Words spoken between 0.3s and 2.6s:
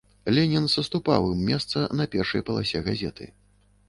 Ленін саступаў ім месца на першай